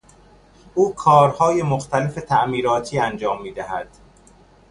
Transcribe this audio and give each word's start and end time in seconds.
او 0.75 0.95
کارهای 0.95 1.63
مختلف 1.63 2.15
تعمیراتی 2.15 2.99
انجام 2.99 3.41
میدهد. 3.41 3.87